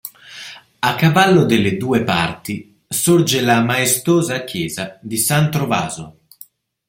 A 0.79 0.95
cavallo 0.95 1.43
delle 1.43 1.77
due 1.77 2.03
parti 2.03 2.81
sorge 2.87 3.39
la 3.41 3.61
maestosa 3.61 4.43
chiesa 4.45 4.97
di 4.99 5.17
San 5.19 5.51
Trovaso. 5.51 6.21